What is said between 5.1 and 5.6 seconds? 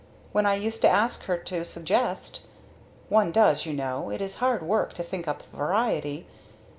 up a